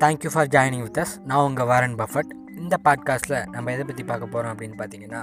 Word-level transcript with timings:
Thank you 0.00 0.30
for 0.32 0.46
joining 0.46 0.82
with 0.82 0.98
us 0.98 1.12
நான் 1.24 1.44
உங்கள் 1.44 1.66
Warren 1.66 1.94
Buffett 1.94 2.32
இந்த 2.56 2.76
பாட்காஸ்ட்டில் 2.84 3.46
நம்ம 3.46 3.72
எதை 3.72 3.84
பற்றி 3.84 4.04
பார்க்க 4.04 4.26
போகிறோம் 4.26 4.56
அப்படின்னு 4.56 4.76
பார்த்தீங்கன்னா 4.78 5.20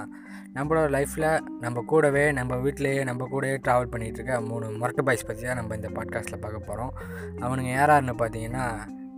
நம்மளோட 0.54 0.86
லைஃப்பில் 0.90 1.40
நம்ம 1.60 1.82
கூடவே 1.82 2.32
நம்ம 2.32 2.56
வீட்டிலேயே 2.56 3.04
நம்ம 3.04 3.26
கூடவே 3.26 3.56
ட்ராவல் 3.56 3.92
பண்ணிகிட்டு 3.92 4.20
இருக்க 4.20 4.40
மூணு 4.40 4.66
மொரட்டு 4.66 5.02
பாய்ஸ் 5.02 5.26
பற்றி 5.26 5.42
தான் 5.42 5.56
நம்ம 5.56 5.74
இந்த 5.74 5.88
பாட்காஸ்ட்டில் 5.88 6.40
பார்க்க 6.40 6.66
போகிறோம் 6.66 6.92
அவனுங்க 7.36 7.70
யாராருன்னு 7.74 8.16
பார்த்தீங்கன்னா 8.18 8.66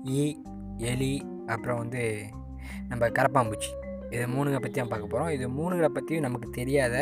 ஈ 0.05 0.37
எலி 0.77 1.27
அப்புறம் 1.47 1.79
வந்து 1.79 2.27
நம்ம 2.89 3.09
கரப்பாம்பூச்சி. 3.09 3.73
இதை 4.11 4.25
மூணுகளை 4.35 4.61
பற்றி 4.61 4.79
தான் 4.81 4.91
பார்க்க 4.91 5.13
போகிறோம் 5.13 5.31
இது 5.31 5.47
மூணுகளை 5.49 5.89
பற்றியும் 5.89 6.27
நமக்கு 6.27 6.49
தெரியாத 6.51 6.95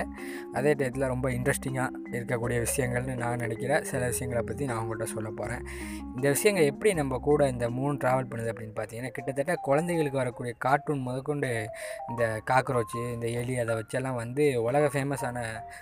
அதே 0.53 0.73
டயத்தில் 0.73 1.07
ரொம்ப 1.07 1.30
இன்ட்ரெஸ்டிங்காக 1.30 1.91
இருக்கக்கூடிய 2.12 2.59
விஷயங்கள்னு 2.66 3.14
நான் 3.14 3.36
நினைக்கிறேன். 3.36 3.84
சில 3.84 4.00
விஷயங்களை 4.07 4.43
பற்றி 4.46 4.64
நான் 4.64 4.81
உங்கள்கிட்ட 4.82 5.09
சொல்ல 5.14 5.31
போகிறேன் 5.31 5.62
இந்த 6.17 6.26
விஷயங்கள் 6.29 6.64
எப்படி 6.64 6.93
நம்ம 6.95 7.18
கூட 7.18 7.48
இந்த 7.48 7.71
மூணு 7.71 7.95
ட்ராவல் 8.04 8.31
பண்ணுது 8.31 8.53
அப்படின்னு 8.53 8.76
பார்த்தீங்கன்னா 8.76 9.12
கிட்டத்தட்ட 9.12 9.54
குழந்தைகளுக்கு 9.68 10.22
வரக்கூடிய 10.22 10.54
கார்ட்டூன் 10.59 11.07
முதற்கொண்டு 11.09 11.50
இந்த 12.11 12.43
காக்ரோச்சு 12.50 13.03
இந்த 13.14 13.26
எலி 13.40 13.57
அதை 13.59 13.75
வச்செல்லாம் 13.75 14.21
வந்து 14.23 14.62
உலக 14.62 14.86
ஃபேமஸான 14.95 15.39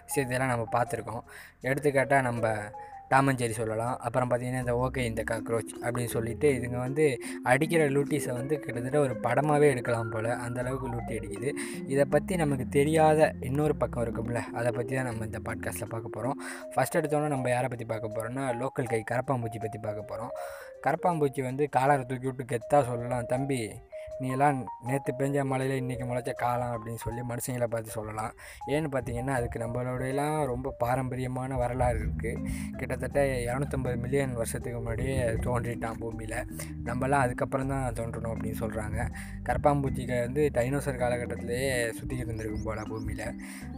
விஷயத்தையெல்லாம் 0.06 0.52
நம்ம 0.54 0.66
பார்த்துருக்கோம். 0.76 1.24
எடுத்துக்காட்டால் 1.60 2.22
நம்ம 2.22 2.46
டாமஞ்சேரி 3.12 3.54
சொல்லலாம். 3.60 3.94
அப்புறம் 4.06 4.30
பார்த்திங்கன்னா 4.30 4.62
இந்த 4.64 4.74
ஓகே 4.84 5.02
இந்த 5.10 5.22
காக்ரோச் 5.30 5.72
அப்படின்னு 5.84 6.12
சொல்லிட்டு 6.16 6.48
இதுங்க 6.58 6.78
வந்து 6.86 7.06
அடிக்கிற 7.52 7.84
லூட்டிஸை 7.96 8.32
வந்து 8.40 8.54
கிட்டத்தட்ட 8.64 8.98
ஒரு 9.06 9.16
படமாகவே 9.26 9.68
எடுக்கலாம் 9.74 10.12
போல். 10.14 10.30
அந்தளவுக்கு 10.46 10.92
லூட்டி 10.94 11.14
அடிக்குது. 11.18 11.50
இதை 11.92 12.06
பற்றி 12.14 12.36
நமக்கு 12.42 12.66
தெரியாத 12.78 13.30
இன்னொரு 13.50 13.76
பக்கம் 13.82 14.04
இருக்கும்ல. 14.06 14.42
அதை 14.60 14.72
பற்றி 14.78 14.92
தான் 14.98 15.08
நம்ம 15.10 15.26
இந்த 15.30 15.40
பாட்காஸ்ட்டில் 15.48 15.92
பார்க்க 15.94 16.16
போகிறோம் 16.16 16.36
ஃபஸ்ட் 16.74 16.98
எடுத்தோன்னே 17.00 17.30
நம்ம 17.36 17.50
யாரை 17.56 17.70
பற்றி 17.72 17.86
பார்க்க 17.92 18.14
போகிறோம்னா 18.16 18.46
லோக்கல் 18.62 18.90
கை 18.92 19.02
கரப்பாம்பூச்சி 19.12 19.60
பற்றி 19.64 19.80
பார்க்க 19.86 20.10
போகிறோம் 20.10 20.34
கரப்பாம்பூச்சி 20.86 21.42
வந்து 21.48 21.64
காலரை 21.78 22.04
தூக்கி 22.10 22.28
விட்டு 22.28 22.44
கெத்தாக 22.52 22.82
சொல்லலாம். 22.90 23.26
தம்பி 23.32 23.58
நீ 24.22 24.28
எல்லாம் 24.34 24.58
நேற்று 24.88 25.12
பெஞ்ச 25.20 25.44
மழையில் 25.50 25.78
இன்றைக்கி 25.82 26.04
முளைச்ச 26.08 26.32
காலம் 26.42 26.72
அப்படின்னு 26.74 27.00
சொல்லி 27.04 27.22
மனுஷங்களை 27.30 27.66
பார்த்து 27.72 27.94
சொல்லலாம். 27.96 28.32
ஏன்னு 28.74 28.88
பார்த்தீங்கன்னா 28.94 29.34
அதுக்கு 29.38 29.58
நம்மளோடையெல்லாம் 29.62 30.36
ரொம்ப 30.50 30.72
பாரம்பரியமான 30.82 31.56
வரலாறு 31.62 31.98
இருக்குது 32.02 32.32
கிட்டத்தட்ட 32.80 33.20
இரநூத்தம்பது 33.46 33.96
மில்லியன் 34.04 34.34
வருஷத்துக்கு 34.40 34.76
முன்னாடியே 34.80 35.16
தோன்றிட்டான் 35.46 35.98
பூமியில். 36.02 36.36
நம்மலாம் 36.88 37.24
அதுக்கப்புறம் 37.26 37.72
தான் 37.72 37.96
தோன்றணும் 38.00 38.32
அப்படின்னு 38.34 38.60
சொல்கிறாங்க 38.62 38.98
கரப்பாம்பூச்சிக்கு 39.48 40.16
வந்து 40.26 40.44
டைனோசர் 40.58 41.00
காலகட்டத்திலேயே 41.02 41.72
சுற்றிக்கிட்டு 41.98 42.30
இருந்திருக்கும் 42.30 42.66
போல் 42.68 42.82
பூமியில். 42.92 43.26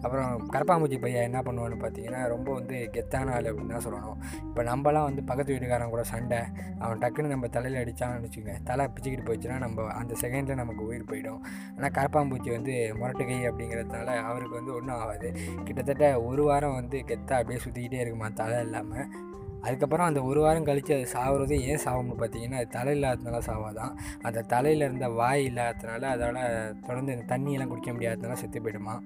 அப்புறம் 0.05 0.31
கரப்பாம்பூச்சி 0.57 0.99
பையன் 1.07 1.27
என்ன 1.31 1.43
பண்ணுவான்னு 1.49 1.81
பார்த்தீங்கன்னா 1.87 2.23
ரொம்ப 2.35 2.49
வந்து 2.59 2.77
கெத்தான 2.99 3.35
ஆள் 3.39 3.51
அப்படின்னு 3.53 3.77
தான் 3.79 3.87
சொல்லணும். 3.89 4.21
இப்போ 4.51 4.65
நம்மலாம் 4.73 5.09
வந்து 5.11 5.25
பக்கத்து 5.33 5.57
வீட்டுக்காரன் 5.57 5.95
கூட 5.97 6.05
சண்டை. 6.13 6.43
அவன் 6.85 7.03
டக்குன்னு 7.05 7.35
நம்ம 7.35 7.53
தலையில் 7.59 7.81
அடித்தான்னு 7.85 8.23
வச்சுக்கோங்க. 8.29 8.59
தலை 8.71 8.87
பிச்சுக்கிட்டு 8.95 9.29
போயிடுச்சுன்னா 9.31 9.59
நம்ம 9.67 9.89
அந்த 10.03 10.13
செகண்ட் 10.21 10.33
செகண்டில் 10.35 10.55
நமக்கு 10.55 10.87
உயிர் 10.87 11.11
போயிடும். 11.11 11.41
ஆனால் 11.77 11.91
கரப்பாம்பூச்சி 11.91 12.51
வந்து 12.51 12.95
முரட்டு 12.97 13.27
கை 13.27 13.49
அப்படிங்கிறதுனால 13.49 14.17
அவருக்கு 14.23 14.55
வந்து 14.55 14.75
ஒன்றும் 14.75 14.97
ஆகாது. 14.97 15.37
கிட்டத்தட்ட 15.65 16.23
ஒரு 16.23 16.43
வாரம் 16.43 16.75
வந்து 16.75 16.99
கெத்தாக 16.99 17.41
அப்படியே 17.43 17.61
சுற்றிக்கிட்டே 17.65 18.01
இருக்குமா 18.01 18.29
தலை 18.29 18.61
இல்லாமல் 18.61 19.33
அதுக்கப்புறம் 19.61 20.07
அந்த 20.07 20.23
ஒரு 20.23 20.41
வாரம் 20.41 20.65
கழித்து 20.65 20.95
அது 20.95 21.07
சாவுறது 21.13 21.61
ஏன் 21.61 21.79
சாகும்னு 21.85 22.17
பார்த்தீங்கன்னா 22.19 22.55
அது 22.55 22.69
தலை 22.69 23.01
இல்லாததுனால 23.01 23.39
சாவாதான். 23.47 23.93
அந்த 24.23 24.43
தலையில் 24.43 24.81
இருந்த 24.81 25.09
வாய் 25.09 25.47
இல்லாததுனால 25.47 26.03
அதால் 26.03 26.81
தொடர்ந்து 26.81 27.25
தண்ணியெல்லாம் 27.29 27.69
குடிக்க 27.69 27.93
முடியாததுனால 27.93 28.33
செத்து 28.33 28.61
போயிடுமா. 28.61 28.97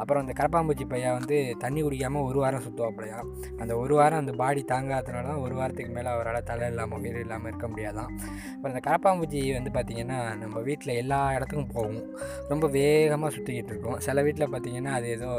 அப்புறம் 0.00 0.22
அந்த 0.22 0.32
கரப்பாம்பூச்சி 0.40 0.84
பையன் 0.92 1.16
வந்து 1.18 1.36
தண்ணி 1.58 1.80
குடிக்காமல் 1.82 2.26
ஒரு 2.28 2.38
வாரம் 2.38 2.64
சுற்றுவாப்பிலையா 2.66 3.18
அந்த 3.60 3.72
ஒரு 3.76 3.94
வாரம் 3.94 4.18
அந்த 4.18 4.32
பாடி 4.32 4.62
தாங்காதனால 4.72 5.26
தான் 5.28 5.42
ஒரு 5.44 5.54
வாரத்துக்கு 5.54 5.92
மேலே 5.92 6.08
அவரால் 6.08 6.46
தலை 6.50 6.68
இல்லாமல் 6.68 6.98
உயிர் 6.98 7.20
இல்லாமல் 7.20 7.50
இருக்க 7.50 7.66
முடியாதான். 7.68 8.10
அப்புறம் 8.54 8.72
அந்த 8.72 8.82
கரப்பாம்பூச்சி 8.88 9.40
வந்து 9.52 9.70
பார்த்திங்கன்னா 9.76 10.18
நம்ம 10.36 10.60
வீட்டில் 10.60 10.94
எல்லா 10.94 11.20
இடத்துக்கும் 11.36 11.72
போகும். 11.74 12.06
ரொம்ப 12.48 12.68
வேகமாக 12.68 13.32
சுற்றிக்கிட்டு 13.36 13.72
இருக்கும். 13.74 13.98
சில 13.98 14.22
வீட்டில் 14.22 14.52
பார்த்திங்கன்னா 14.54 14.94
அது 14.98 15.08
ஏதோ 15.08 15.30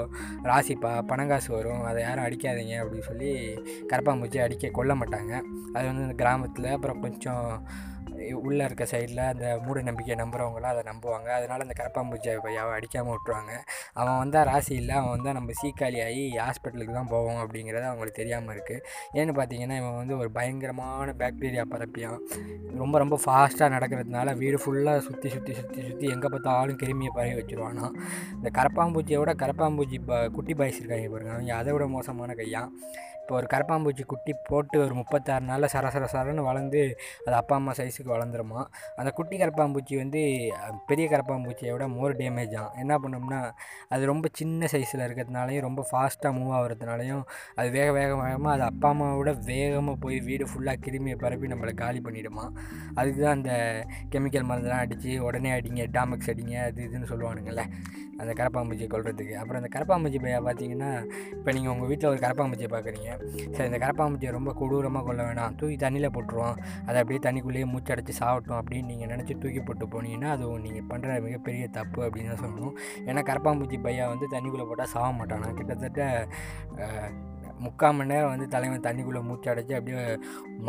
ராசிப்பா 0.51 0.91
பணங்காசு 1.11 1.51
வரும். 1.57 1.81
அதை 1.81 2.01
யாரும் 2.03 2.25
அடிக்காதீங்க 2.25 2.75
அப்படின்னு 2.83 3.09
சொல்லி 3.11 3.31
கரப்பாம்பூச்சி 3.93 4.39
அடிக்க 4.39 4.71
கொல்ல 4.79 4.93
மாட்டாங்க. 4.93 5.33
அது 5.73 5.85
வந்து 5.85 6.05
இந்த 6.07 6.17
கிராமத்தில் 6.23 6.69
அப்புறம் 6.75 7.01
கொஞ்சம் 7.01 7.47
உள்ளே 8.31 8.63
இருக்க 8.65 8.85
சைடில் 8.91 9.21
அந்த 9.25 9.45
மூட 9.65 9.81
நம்பிக்கை 9.81 10.15
நம்புகிறவங்களாம் 10.15 10.73
அதை 10.73 10.83
நம்புவாங்க. 10.91 11.29
அதனால் 11.37 11.63
அந்த 11.65 11.75
கரப்பாம்பூச்சி 11.81 12.35
பையாவை 12.45 12.71
அடிக்காமல் 12.77 13.13
விட்ருவாங்க 13.15 13.51
அவன் 13.93 14.17
வந்தால் 14.17 14.45
ராசி 14.45 14.73
இல்லை 14.75 14.95
அவன் 14.95 15.09
வந்தால் 15.09 15.33
நம்ம 15.33 15.51
சீக்காளி 15.61 15.99
ஆகி 16.07 16.23
ஹாஸ்பிட்டலுக்கு 16.37 16.93
தான் 16.93 17.11
போவோம் 17.13 17.41
அப்படிங்கிறது 17.43 17.87
அவங்களுக்கு 17.91 18.19
தெரியாமல் 18.21 18.55
இருக்குது 18.55 18.81
ஏன்னு 19.13 19.35
பார்த்தீங்கன்னா 19.39 19.77
இவன் 19.81 19.97
வந்து 20.01 20.17
ஒரு 20.17 20.31
பயங்கரமான 20.31 21.15
பாக்டீரியா 21.21 21.65
பரப்பியான் 21.73 22.19
ரொம்ப 22.77 22.97
ரொம்ப 22.97 23.19
ஃபாஸ்ட்டாக 23.25 23.69
நடக்கிறதுனால 23.75 24.35
வீடு 24.37 24.59
ஃபுல்லாக 24.63 24.99
சுற்றி 24.99 25.29
சுற்றி 25.29 25.53
சுற்றி 25.53 25.81
சுற்றி 25.87 26.07
எங்கே 26.07 26.27
பார்த்தாலும் 26.27 26.79
கிருமியை 26.83 27.13
பரவி 27.15 27.35
வச்சுருவானா 27.39 27.87
இந்த 28.35 28.49
விட 29.17 29.33
கரப்பாம்பூச்சி 29.33 29.97
ப 30.05 30.29
குட்டி 30.29 30.53
பாய்ஸ் 30.53 30.79
இருக்காங்க 30.79 31.09
பாருங்க. 31.09 31.31
அவங்க 31.33 31.55
அதை 31.55 31.73
விட 31.73 31.85
மோசமான 31.87 32.33
கையான் 32.33 32.71
இப்போ 33.23 33.35
ஒரு 33.35 33.47
கரப்பாம்பூச்சி 33.51 34.03
குட்டி 34.03 34.31
போட்டு 34.47 34.77
ஒரு 34.85 34.93
முப்பத்தாறு 34.93 35.43
நாளில் 35.49 35.69
சர 35.73 35.89
சர 35.89 36.05
சரன்னு 36.13 36.41
வளர்ந்து 36.47 36.79
அது 37.25 37.35
அப்பா 37.35 37.55
அம்மா 37.55 37.73
சைஸுக்கு 37.77 38.11
வளர்ந்துருமா. 38.13 38.61
அந்த 38.95 39.09
குட்டி 39.11 39.35
கரப்பாம்பூச்சி 39.37 39.93
வந்து 39.97 40.21
பெரிய 40.85 41.05
கரப்பாம்பூச்சியை 41.13 41.71
விட 41.73 41.85
மோர் 41.87 42.15
டேமேஜ் 42.15 42.55
ஆகும் 42.61 42.79
என்ன 42.79 42.97
பண்ணோம்னா 42.99 43.39
அது 43.89 44.03
ரொம்ப 44.05 44.29
சின்ன 44.33 44.67
சைஸில் 44.73 45.05
இருக்கிறதுனாலையும் 45.05 45.65
ரொம்ப 45.67 45.85
ஃபாஸ்ட்டாக 45.91 46.33
மூவ் 46.39 46.53
ஆகிறதுனாலையும் 46.57 47.23
அது 47.55 47.71
வேக 47.71 47.89
வேக 47.91 48.11
வேகமாக 48.23 48.53
அது 48.55 48.63
அப்பா 48.63 48.89
அம்மாவோட 48.89 49.33
வேகமாக 49.45 49.97
போய் 49.97 50.19
வீடு 50.19 50.47
ஃபுல்லாக 50.51 50.83
கிருமியை 50.87 51.17
பரப்பி 51.23 51.53
நம்மளை 51.53 51.73
காலி 51.73 52.01
பண்ணிவிடுமா 52.05 52.45
அதுக்கு 52.95 53.19
தான் 53.21 53.37
அந்த 53.39 53.53
கெமிக்கல் 54.15 54.49
மருந்தெல்லாம் 54.51 54.85
அடித்து 54.85 55.13
உடனே 55.23 55.51
அடிங்க 55.59 55.85
டாமக்ஸ் 55.91 56.31
அடிங்க 56.33 56.57
அது 56.67 56.81
இதுன்னு 56.89 57.11
சொல்லுவானுங்கள்ல. 57.13 57.65
அந்த 58.21 58.31
கரப்பாம்பூச்சியை 58.39 58.89
கொள்றதுக்கு 58.93 59.33
அப்புறம் 59.41 59.59
அந்த 59.61 59.69
கரப்பாம்பூச்சி 59.75 60.19
பையா 60.23 60.39
பார்த்தீங்கன்னா 60.47 60.91
இப்போ 61.37 61.51
நீங்கள் 61.55 61.73
உங்கள் 61.73 61.89
வீட்டில் 61.91 62.09
ஒரு 62.11 62.19
கரப்பாம்பூச்சியை 62.25 62.69
பார்க்குறீங்க 62.75 63.09
சரி 63.55 63.67
இந்த 63.69 63.79
கரப்பாம்பூச்சியை 63.85 64.31
ரொம்ப 64.37 64.53
கொடூரமாக 64.59 65.05
கொள்ள 65.07 65.21
வேணாம். 65.27 65.55
தூக்கி 65.59 65.77
தண்ணியில் 65.85 66.13
போட்டுருவோம். 66.17 66.55
அதை 66.87 66.97
அப்படியே 67.01 67.21
தண்ணிக்குள்ளேயே 67.27 67.67
மூச்சடைச்சி 67.73 68.15
சாப்பிட்டோம் 68.21 68.59
அப்படின்னு 68.61 68.89
நீங்கள் 68.91 69.11
நினச்சி 69.13 69.35
தூக்கி 69.43 69.63
போட்டு 69.69 69.87
போனீங்கன்னா 69.95 70.31
அது 70.35 70.45
நீங்கள் 70.67 70.87
பண்ணுற 70.93 71.19
மிகப்பெரிய 71.27 71.67
தப்பு 71.79 72.01
அப்படின்னு 72.07 72.31
தான் 72.33 72.43
சொல்லணும். 72.45 72.75
ஏன்னா 73.09 73.23
கரப்பாம்பூச்சி 73.31 73.79
பையா 73.87 74.07
வந்து 74.13 74.27
தண்ணிக்குள்ளே 74.35 74.67
போட்டால் 74.71 74.93
சாக 74.95 75.11
மாட்டானா? 75.19 75.49
கிட்டத்தட்ட 75.59 76.01
முக்கால் 77.65 77.95
மணி 77.97 78.11
நேரம் 78.11 78.31
வந்து 78.33 78.47
தலைவன் 78.47 78.85
தண்ணிக்குள்ளே 78.85 79.21
மூச்சு 79.27 79.47
அடைச்சி 79.51 79.73
அப்படியே 79.77 80.03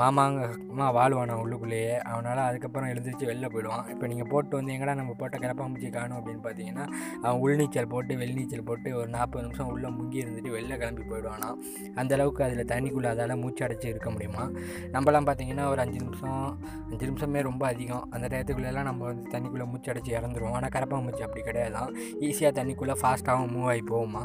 மாமாங்கமாக 0.00 0.90
வாழ்வான 0.98 1.36
உள்ளுக்குள்ளேயே. 1.42 1.96
அவனால் 2.12 2.42
அதுக்கப்புறம் 2.48 2.88
எழுந்திரிச்சு 2.88 3.28
வெளில 3.30 3.48
போயிடுவான். 3.54 3.88
இப்போ 3.88 4.06
நீங்கள் 4.06 4.28
போட்டு 4.32 4.56
வந்து 4.56 4.72
எங்கடா 4.72 4.94
நம்ம 4.94 5.14
போட்ட 5.18 5.38
கிளப்பாம்பூச்சி 5.38 5.90
காணும் 5.90 6.18
அப்படின்னு 6.18 6.42
பார்த்தீங்கன்னா 6.46 6.86
அவன் 7.22 7.40
உள்நீச்சல் 7.44 7.90
போட்டு 7.94 8.14
வெளிநீச்சல் 8.14 8.64
போட்டு 8.64 8.96
ஒரு 8.96 9.08
நாற்பது 9.08 9.44
நிமிஷம் 9.46 9.66
உள்ளே 9.66 9.88
முங்கி 9.88 10.20
இருந்துட்டு 10.24 10.54
வெளில 10.56 10.76
கிளம்பி 10.76 11.02
போயிடுவானா? 11.02 11.50
அந்தளவுக்கு 11.94 12.42
அதில் 12.42 12.70
தண்ணிக்குள்ளே 12.72 13.10
அதால் 13.14 13.36
மூச்சு 13.36 13.64
அடைச்சி 13.66 13.86
இருக்க 13.86 14.10
முடியுமா? 14.10 14.44
நம்மலாம் 14.92 15.28
பார்த்தீங்கன்னா 15.30 15.66
ஒரு 15.66 15.80
அஞ்சு 15.80 15.98
நிமிஷம் 15.98 16.44
அஞ்சு 16.90 17.04
நிமிஷமே 17.06 17.42
ரொம்ப 17.42 17.66
அதிகம். 17.66 18.06
அந்த 18.10 18.26
டயத்துக்குள்ளெல்லாம் 18.28 18.88
நம்ம 18.90 19.04
வந்து 19.04 19.30
தண்ணிக்குள்ளே 19.30 19.66
மூச்சு 19.66 19.92
அடைச்சி 19.92 20.12
இறந்துருவோம். 20.18 20.56
ஆனால் 20.58 20.74
கரப்பாம்பூச்சி 20.76 21.22
அப்படி 21.22 21.42
கிடையாது 21.42 21.62
ஈஸியாக 22.20 22.52
தண்ணிக்குள்ளே 22.58 22.94
ஃபாஸ்ட்டாகவும் 23.02 23.52
மூவ் 23.54 23.68
ஆகி 23.72 23.84
போகுமா? 23.90 24.22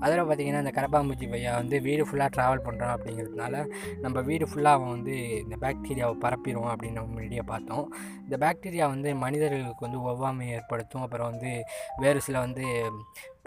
அதில் 0.00 0.20
பார்த்திங்கன்னா 0.20 0.62
அந்த 0.64 0.72
கரப்பாம்பூச்சி 0.76 1.26
பையா 1.32 1.52
வந்து 1.54 1.76
வீடு 1.80 2.03
ஃபுல்லாக 2.04 2.30
ட்ராவல் 2.36 2.64
பண்ணுறான் 2.66 2.94
அப்படிங்கிறதுனால 2.96 3.70
நம்ம 4.00 4.20
வீடு 4.20 4.46
ஃபுல்லாக 4.46 4.78
அவன் 4.78 4.88
வந்து 4.88 5.14
இந்த 5.38 5.56
பாக்டீரியாவை 5.60 6.16
பரப்பிடுவோம் 6.20 6.72
அப்படின்னு 6.74 6.92
நம்ம 6.92 7.12
முன்னாடியே 7.12 7.42
பார்த்தோம். 7.46 7.86
இந்த 8.28 8.36
பாக்டீரியா 8.46 8.86
வந்து 8.86 9.14
மனிதர்களுக்கு 9.14 9.88
வந்து 9.88 10.00
ஒவ்வாமை 10.10 10.46
ஏற்படுத்தும். 10.48 11.02
அப்புறம் 11.02 11.30
வந்து 11.30 11.52
வேறு 11.96 12.20
சில 12.20 12.38
வந்து 12.38 12.66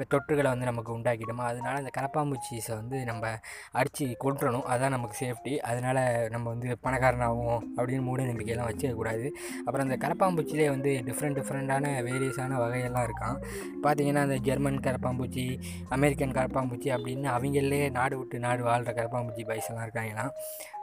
தொற்றுகளை 0.06 0.50
வந்து 0.54 0.70
நமக்கு 0.70 0.92
உண்டாக்கிடுமா? 0.98 1.46
அதனால் 1.52 1.80
இந்த 1.80 1.92
கரப்பாம்பூச்சிஸை 2.00 2.74
வந்து 2.76 3.04
நம்ம 3.04 3.32
அடித்து 3.72 4.06
கொட்டுறணும் 4.24 4.68
அதுதான் 4.72 4.96
நமக்கு 4.98 5.18
சேஃப்டி. 5.24 5.58
அதனால் 5.58 6.02
நம்ம 6.30 6.46
வந்து 6.50 6.78
பணக்காரனாகவும் 6.84 7.62
அப்படின்னு 7.78 8.06
மூட 8.10 8.24
நம்பிக்கையெல்லாம் 8.24 8.70
வச்சுக்கக்கூடாது 8.72 9.28
அப்புறம் 9.66 9.86
அந்த 9.88 9.98
கரப்பாம்பூச்சிலே 10.06 10.70
வந்து 10.70 10.94
டிஃப்ரெண்ட் 11.06 11.40
டிஃப்ரெண்ட்டான 11.40 11.94
வேரியஸான 12.10 12.60
வகையெல்லாம் 12.64 13.08
இருக்கான் 13.10 13.38
பார்த்திங்கன்னா 13.84 14.26
அந்த 14.28 14.38
ஜெர்மன் 14.50 14.80
கரப்பாம்பூச்சி 14.80 15.46
அமெரிக்கன் 15.90 16.38
கரப்பாம்பூச்சி 16.40 16.90
அப்படின்னு 16.98 17.28
அவங்களே 17.38 17.92
நாடு 17.92 18.18
விட்டு 18.18 18.40
நாடு 18.40 18.64
வாழ்கிற 18.64 18.94
கரப்பாம்பூச்சி 19.02 19.44
பைஸ்லாம் 19.50 19.86
இருக்காங்கன்னா 19.86 19.96
இருக்காங்களாம். 19.98 20.32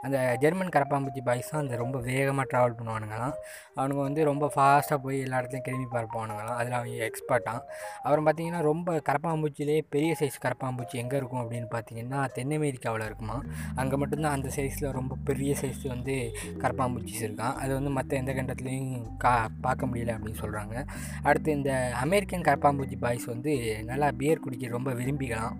அந்த 0.05 0.17
ஜெர்மன் 0.43 0.73
கரப்பாம்பூச்சி 0.75 1.21
பாய்ஸ் 1.27 1.51
தான் 1.51 1.63
அந்த 1.63 1.75
ரொம்ப 1.83 1.97
வேகமாக 2.09 2.45
ட்ராவல் 2.51 2.77
பண்ணுவானுங்களாம். 2.79 3.35
அவனுங்க 3.77 4.01
வந்து 4.07 4.21
ரொம்ப 4.31 4.45
ஃபாஸ்ட்டாக 4.55 4.99
போய் 5.05 5.17
எல்லா 5.25 5.39
இடத்துலையும் 5.41 5.67
கிளம்பி 5.67 5.87
பார்ப்பானுங்களாம். 5.95 6.57
அதில் 6.59 6.77
அவங்க 6.79 7.07
எக்ஸ்பர்ட்டான் 7.09 7.61
அப்புறம் 8.03 8.25
பார்த்திங்கன்னா 8.27 8.61
ரொம்ப 8.71 8.97
கரப்பாம்பூச்சிலே 9.09 9.77
பெரிய 9.95 10.11
சைஸ் 10.21 10.37
கரப்பாம்பூச்சி 10.45 11.01
எங்கே 11.03 11.17
இருக்கும் 11.17 11.41
அப்படின்னு 11.43 11.69
பார்த்தீங்கன்னா 11.75 12.21
தென் 12.37 12.53
அமெரிக்காவில் 12.57 13.05
இருக்குமா 13.05 13.37
அங்கே 13.75 13.95
மட்டும்தான் 13.95 14.35
அந்த 14.37 14.49
சைஸில் 14.57 14.89
ரொம்ப 14.91 15.13
பெரிய 15.23 15.53
சைஸ் 15.61 15.81
வந்து 15.87 16.15
கரப்பாம்பூச்சிஸ் 16.63 17.23
இருக்கான் 17.27 17.57
அது 17.63 17.71
வந்து 17.73 17.93
மற்ற 17.97 18.17
எந்த 18.17 18.33
கண்டத்துலேயும் 18.33 18.93
கா 19.17 19.33
பார்க்க 19.61 19.89
முடியல 19.91 20.15
அப்படின்னு 20.15 20.41
சொல்கிறாங்க 20.43 20.75
அடுத்து 21.23 21.51
இந்த 21.51 21.73
அமெரிக்கன் 22.01 22.47
கரப்பாம்பூச்சி 22.49 22.99
பாய்ஸ் 22.99 23.27
வந்து 23.27 23.53
நல்லா 23.83 24.09
பியர் 24.21 24.45
குடிக்க 24.45 24.77
ரொம்ப 24.77 24.93
விரும்பிக்கலாம் 24.93 25.57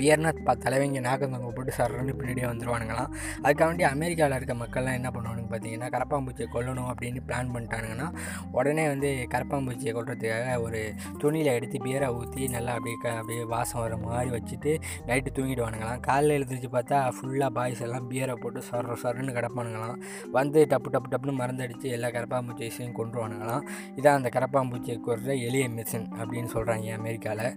பியர்னா 0.00 0.32
ப 0.44 0.54
தலைவங்க 0.54 1.00
நாக்கந்தவங்க 1.00 1.52
போட்டு 1.52 1.72
சர்றன்னு 1.78 2.12
பின்னாடியே 2.12 2.46
வந்துடுவானுங்களாம் 2.46 3.10
அதுக்காண்டி 3.44 3.84
அமெரிக்காவில் 3.84 4.36
இருக்க 4.36 4.54
மக்கள்லாம் 4.54 4.98
என்ன 5.00 5.10
பண்ணுவானுங்க 5.10 5.50
பார்த்தீங்கன்னா 5.50 5.88
கரப்பாம்பூச்சியை 5.96 6.48
கொல்லணும் 6.54 6.90
அப்படின்னு 6.92 7.20
பிளான் 7.28 7.52
பண்ணிட்டானுங்கன்னா 7.54 8.08
உடனே 8.52 8.88
வந்து 8.88 9.28
கரப்பாம்பூச்சியை 9.34 9.94
கொல்றதுக்காக 9.94 10.60
ஒரு 10.60 10.80
துணியில் 11.18 11.52
எடுத்து 11.52 11.78
பியரை 11.78 12.08
ஊற்றி 12.14 12.48
நல்லா 12.48 12.72
அப்படியே 12.74 12.96
க 12.96 13.08
அப்படியே 13.18 13.44
வாசம் 13.44 13.80
வர 13.80 13.96
மாதிரி 13.96 14.30
வச்சுட்டு 14.30 14.72
நைட்டு 15.06 15.30
தூங்கிடுவானுங்களாம். 15.38 16.00
காலையில் 16.00 16.36
எழுந்திரிச்சு 16.36 16.70
பார்த்தா 16.76 16.98
ஃபுல்லாக 17.16 17.50
பாய்ஸ் 17.50 17.82
எல்லாம் 17.82 18.06
பியரை 18.10 18.34
போட்டு 18.34 18.60
சொர 18.70 18.96
சொரன்னு 19.02 19.36
கிடப்பானுங்களாம். 19.38 19.96
வந்து 20.32 20.66
டப்பு 20.72 20.88
டப்பு 20.90 21.10
டப்புன்னு 21.12 21.38
மறந்தடிச்சு 21.40 21.88
எல்லா 21.90 22.08
கரப்பாம்பூச்சியையும் 22.08 22.96
கொண்டுருவானுங்களாம் 22.98 23.64
இதான் 23.96 24.18
அந்த 24.20 24.28
கரப்பாம்பூச்சியை 24.38 24.98
கொடுற 25.00 25.34
எளிய 25.48 25.68
மிஷின் 25.68 26.08
அப்படின்னு 26.20 26.50
சொல்கிறாங்க 26.54 26.92
அமெரிக்காவில் 27.00 27.50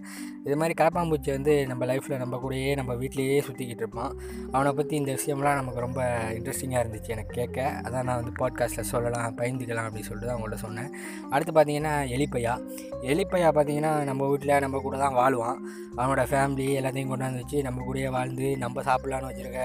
இது 0.45 0.55
மாதிரி 0.55 0.75
கரப்பாம்பூச்சி 0.81 1.31
வந்து 1.31 1.67
நம்ம 1.67 1.85
லைஃப்பில் 1.85 2.19
நம்ம 2.19 2.32
நம்ம 2.33 2.49
கூடயே 2.49 2.75
நம்ம 2.75 2.91
வீட்லேயே 2.93 3.41
சுற்றிக்கிட்டு 3.47 3.83
இருப்பான் 3.83 4.13
அவனை 4.51 4.73
பற்றி 4.73 4.95
இந்த 4.95 5.11
விஷயம்லாம் 5.17 5.57
நமக்கு 5.59 5.79
ரொம்ப 5.79 6.01
இன்ட்ரெஸ்டிங்காக 6.37 6.81
இருந்துச்சு 6.83 7.07
எனக்கு 7.07 7.33
கேட்க. 7.33 7.59
அதான் 7.85 8.07
நான் 8.07 8.19
வந்து 8.21 8.33
பாட்காஸ்ட்டில் 8.39 8.89
சொல்லலாம் 8.91 9.37
பயந்துக்கலாம் 9.39 9.87
அப்படின்னு 9.87 10.07
சொல்லிட்டு 10.09 10.29
தான் 10.29 10.35
அவங்கள்ட்ட 10.35 10.59
சொன்னேன். 10.65 10.89
அடுத்து 11.29 11.53
பார்த்தீங்கன்னா 11.57 11.93
எலிப்பையா. 12.15 12.53
எலிப்பையா 13.01 13.49
பார்த்தீங்கன்னா 13.57 14.03
நம்ம 14.03 14.27
வீட்டில் 14.27 14.59
நம்ம 14.59 14.79
கூட 14.79 14.97
தான் 14.97 15.13
வாழ்வான். 15.13 15.59
அவனோட 15.97 16.23
ஃபேமிலி 16.31 16.67
எல்லாத்தையும் 16.79 17.11
கொண்டாந்து 17.13 17.41
வச்சு 17.43 17.61
நம்ம 17.61 17.83
கூடயே 17.87 18.11
வாழ்ந்து 18.17 18.57
நம்ம 18.57 18.81
சாப்பிட்லான்னு 18.81 19.29
வச்சுருக்க 19.31 19.63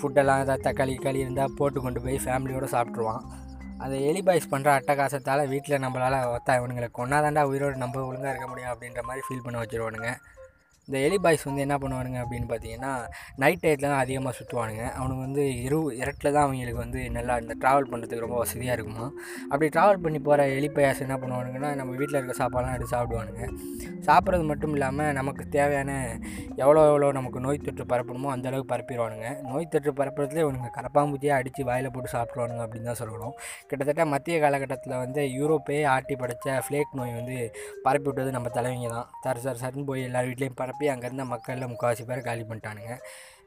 ஃபுட்டெல்லாம் 0.00 0.42
ஏதாவது 0.44 0.66
தக்காளி 0.68 0.94
களி 1.06 1.18
இருந்தால் 1.18 1.56
போட்டு 1.56 1.80
கொண்டு 1.80 2.00
போய் 2.00 2.24
ஃபேமிலியோடு 2.26 2.68
சாப்பிட்ருவான் 2.76 3.24
அந்த 3.78 3.96
எலி 3.96 4.22
பாய்ஸ் 4.22 4.52
பண்ணுற 4.52 4.68
அட்டகாசத்தால் 4.78 5.48
வீட்டில் 5.48 5.82
நம்மளால் 5.84 6.16
ஒத்தா 6.34 6.52
இவனுங்களை 6.60 6.88
கொண்டாதாண்டா 6.98 7.42
உயிரோடு 7.42 7.76
நம்ம 7.76 8.04
ஒழுங்காக 8.04 8.32
இருக்க 8.32 8.46
முடியும் 8.48 8.72
அப்படின்ற 8.72 9.02
மாதிரி 9.02 9.26
ஃபீல் 9.26 9.44
பண்ண 9.44 9.58
வச்சுருவானுங்க. 9.62 10.10
இந்த 10.88 10.96
எலி 11.06 11.18
பாய்ஸ் 11.24 11.46
வந்து 11.48 11.62
என்ன 11.64 11.76
பண்ணுவானுங்க 11.82 12.18
அப்படின்னு 12.22 12.48
பார்த்தீங்கன்னா 12.50 12.92
நைட் 13.42 13.62
டயத்தில் 13.62 13.90
தான் 13.92 14.02
அதிகமாக 14.04 14.32
சுற்றுவானுங்க 14.38 14.82
அவனுக்கு 14.98 15.22
வந்து 15.26 15.44
இரு 15.66 15.78
இரட்டில் 16.02 16.32
தான் 16.34 16.44
அவங்களுக்கு 16.46 16.80
வந்து 16.84 17.00
நல்லா 17.16 17.34
இந்த 17.42 17.54
ட்ராவல் 17.62 17.88
பண்ணுறதுக்கு 17.92 18.24
ரொம்ப 18.26 18.38
வசதியாக 18.42 18.76
இருக்குமா. 18.76 19.06
அப்படி 19.50 19.68
ட்ராவல் 19.76 20.02
பண்ணி 20.04 20.20
போகிற 20.28 20.46
எலி 20.58 20.70
பாயாஸ் 20.76 21.04
என்ன 21.06 21.16
பண்ணுவானுங்கன்னா 21.22 21.70
நம்ம 21.80 21.94
வீட்டில் 22.00 22.18
இருக்க 22.20 22.36
சாப்பாடெலாம் 22.42 22.76
எடுத்து 22.76 22.94
சாப்பிடுவானுங்க. 22.96 23.44
சாப்பிட்றது 24.08 24.44
மட்டும் 24.50 24.74
இல்லாமல் 24.76 25.12
நமக்கு 25.20 25.44
தேவையான 25.56 25.90
எவ்வளோ 26.62 26.80
எவ்வளோ 26.90 27.10
நமக்கு 27.18 27.38
நோய் 27.46 27.62
தொற்று 27.66 27.86
பரப்பணுமோ 27.92 28.28
அந்த 28.34 28.46
அளவுக்கு 28.50 28.70
பரப்பிடுவானுங்க. 28.74 29.28
நோய் 29.50 29.70
தொற்று 29.74 29.92
பரப்புறதுலேயே 30.00 30.44
இவனுங்க 30.46 30.70
கரப்பாம்பூச்சியாக 30.78 31.40
அடித்து 31.40 31.64
வாயில் 31.70 31.90
போட்டு 31.94 32.10
சாப்பிடுவானுங்க 32.16 32.62
அப்படின்னு 32.66 32.90
தான் 32.90 33.00
சொல்லணும். 33.02 33.34
கிட்டத்தட்ட 33.70 34.04
மத்திய 34.14 34.36
காலகட்டத்தில் 34.44 34.96
வந்து 35.04 35.22
யூரோப்பே 35.38 35.78
ஆட்டி 35.94 36.16
படைத்த 36.22 36.58
ஃப்ளேக் 36.66 36.94
நோய் 37.00 37.16
வந்து 37.20 37.38
பரப்பி 37.86 38.08
விட்டது 38.10 38.30
நம்ம 38.36 38.48
தலைவங்க 38.58 38.90
தான். 38.96 39.08
சர் 39.24 39.42
சர் 39.46 39.60
சர்னு 39.64 39.88
போய் 39.90 40.06
எல்லார் 40.08 40.28
வீட்லேயும் 40.30 40.58
பரப்பி 40.62 40.72
அங்கேருந்த 40.80 41.24
மக்களில் 41.24 41.70
முக்கால்வாசி 41.72 42.04
பேர் 42.06 42.20
காலி 42.20 42.44
பண்ணிட்டானுங்க. 42.48 42.96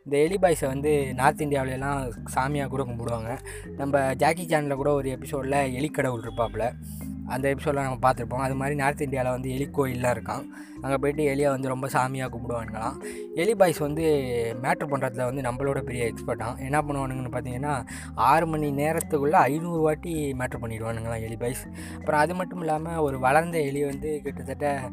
இந்த 0.05 0.17
எலி 0.17 0.37
பாய்ஸை 0.41 0.65
வந்து 0.65 1.13
நார்த் 1.13 1.41
இந்தியாவிலலாம் 1.41 2.11
சாமியாக 2.35 2.67
கூட 2.67 2.83
கும்பிடுவாங்க. 2.83 3.37
நம்ம 3.75 4.15
ஜாக்கி 4.15 4.45
சேனலில் 4.45 4.75
கூட 4.75 4.91
ஒரு 4.91 5.09
எபிசோடில் 5.09 5.57
எலிக்கடவுள் 5.79 6.25
இருப்பாப்புல. 6.25 6.65
அந்த 7.25 7.49
எபிசோடில் 7.49 7.83
நம்ம 7.83 8.11
பார்த்துருப்போம். 8.11 8.43
அது 8.45 8.55
மாதிரி 8.55 8.75
நார்த் 8.75 9.01
இந்தியாவில் 9.01 9.31
வந்து 9.31 9.53
எலி 9.53 9.69
கோயிலெலாம் 9.77 10.15
இருக்கான் 10.17 10.45
அங்கே 10.81 10.97
போயிட்டு 10.97 11.23
எலியை 11.23 11.49
வந்து 11.49 11.67
ரொம்ப 11.67 11.87
சாமியாக 11.87 12.29
கும்பிடுவானுங்களாம். 12.33 12.97
எலி 13.35 13.55
பாய்ஸ் 13.55 13.77
வந்து 13.77 14.03
மேட்ரு 14.63 14.85
பண்ணுறதுல 14.91 15.25
வந்து 15.29 15.41
நம்மளோட 15.41 15.81
பெரிய 15.81 16.11
எக்ஸ்பர்ட்டாக 16.11 16.59
என்ன 16.59 16.81
பண்ணுவானுங்கன்னு 16.81 17.33
பார்த்தீங்கன்னா 17.35 17.87
ஆறு 18.15 18.47
மணி 18.47 18.71
நேரத்துக்குள்ளே 18.71 19.39
ஐநூறு 19.51 19.81
வாட்டி 19.81 20.33
மேட்ரு 20.33 20.61
பண்ணிடுவானுங்களாம் 20.61 21.21
எலி 21.21 21.35
பாய்ஸ். 21.35 21.67
அப்புறம் 21.97 22.19
அது 22.19 22.35
மட்டும் 22.35 22.59
இல்லாமல் 22.59 22.97
ஒரு 22.97 23.19
வளர்ந்த 23.19 23.59
எலி 23.59 23.83
வந்து 23.83 24.21
கிட்டத்தட்ட 24.23 24.89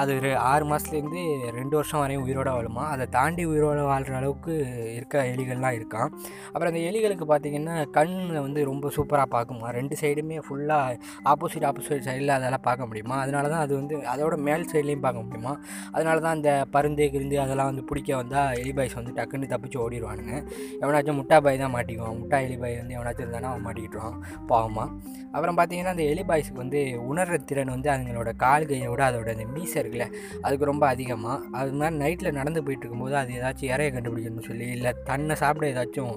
அது 0.00 0.10
ஒரு 0.18 0.30
ஆறு 0.50 0.64
மாதத்துலேருந்து 0.70 1.22
ரெண்டு 1.56 1.74
வருஷம் 1.76 2.00
வரையும் 2.00 2.24
உயிரோட 2.26 2.50
வாழுமா? 2.56 2.84
அதை 2.94 3.06
தாண்டி 3.16 3.42
உயிரோட 3.46 3.80
வாழ்கிற 3.88 4.16
அளவுக்கு 4.16 4.52
இருக்க 4.96 5.24
எலிகள்லாம் 5.32 5.76
இருக்கான். 5.78 6.08
அப்புறம் 6.52 6.70
அந்த 6.72 6.82
எலிகளுக்கு 6.90 7.26
பார்த்திங்கன்னா 7.32 7.90
கண்ணில் 7.90 8.40
வந்து 8.40 8.64
ரொம்ப 8.64 8.90
சூப்பராக 8.96 9.28
பார்க்குமா? 9.36 9.68
ரெண்டு 9.78 9.96
சைடுமே 10.02 10.38
ஃபுல்லாக 10.46 10.98
ஆப்போசிட் 11.32 11.66
ஆப்போசிட் 11.70 12.06
சைடில் 12.08 12.28
அதெல்லாம் 12.28 12.64
பார்க்க 12.68 12.86
முடியுமா? 12.86 13.16
அதனால 13.16 13.48
தான் 13.48 13.60
அது 13.60 13.74
வந்து 13.80 13.96
அதோட 14.14 14.36
மேல் 14.48 14.68
சைட்லேயும் 14.72 15.04
பார்க்க 15.06 15.26
முடியுமா? 15.26 15.54
அதனால 15.92 16.16
தான் 16.20 16.36
அந்த 16.38 16.64
பருந்து 16.76 17.10
கிருந்து 17.14 17.38
அதெல்லாம் 17.44 17.70
வந்து 17.72 17.84
பிடிக்க 17.92 18.16
வந்தால் 18.16 18.56
எலி 18.62 18.72
பாய்ஸ் 18.72 18.98
வந்து 19.00 19.14
டக்குன்னு 19.20 19.52
தப்பிச்சு 19.54 19.80
ஓடிடுவானுங்க 19.84 20.34
எவனாச்சும் 20.82 21.18
முட்டா 21.20 21.38
பாய் 21.46 21.62
தான் 21.64 21.74
மாட்டிக்குவான். 21.76 22.18
முட்டா 22.22 22.40
எலி 22.48 22.58
பாய் 22.64 22.78
வந்து 22.80 22.96
எவனாச்சும் 22.98 23.26
இருந்தானா 23.26 23.50
அவன் 23.52 23.66
மாட்டிக்கிட்டுருவான். 23.68 24.18
பாவமாக 24.52 24.88
அப்புறம் 25.34 25.56
பார்த்திங்கன்னா 25.58 25.94
அந்த 25.96 26.06
எலி 26.14 26.24
பாய்ஸுக்கு 26.30 26.62
வந்து 26.64 26.80
உணர்ற 27.10 27.36
திறன் 27.50 27.74
வந்து 27.76 27.88
அதுங்களோட 27.92 28.30
கால்கையை 28.44 28.88
விட 28.92 29.02
அதோட 29.10 29.28
அந்த 29.36 29.46
மீசை 29.54 29.81
இருக்குல்ல? 29.82 30.06
அதுக்கு 30.44 30.70
ரொம்ப 30.72 30.84
அதிகமாக 30.94 31.38
அது 31.60 31.72
மாதிரி 31.80 31.96
நைட்டில் 32.04 32.36
நடந்து 32.40 32.62
போயிட்டு 32.66 32.84
இருக்கும்போது 32.84 33.16
அது 33.22 33.36
ஏதாச்சும் 33.38 33.70
இறைய 33.74 33.90
கண்டுபிடிக்கணும்னு 33.96 34.48
சொல்லி 34.50 34.68
இல்லை 34.76 34.92
தன்னை 35.10 35.36
சாப்பிட 35.42 35.66
ஏதாச்சும் 35.72 36.14